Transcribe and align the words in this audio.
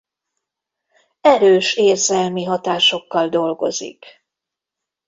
Erős 1.21 1.75
érzelmi 1.75 2.43
hatásokkal 2.43 3.29
dolgozik. 3.29 4.05